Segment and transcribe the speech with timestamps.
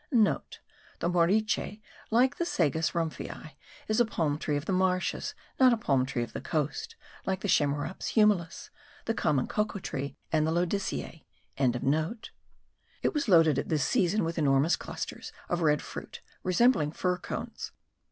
[0.01, 0.59] *(* The
[1.09, 3.51] moriche, like the Sagus Rumphii,
[3.87, 6.95] is a palm tree of the marshes, not a palm tree of the coast,
[7.27, 8.71] like the Chamaerops humilis,
[9.05, 11.23] the common cocoa tree, and the lodoicea.)
[11.57, 17.71] It was loaded at this season with enormous clusters of red fruit, resembling fir cones.